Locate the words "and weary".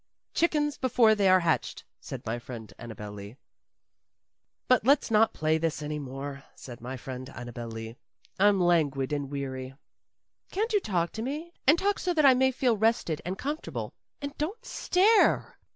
9.13-9.75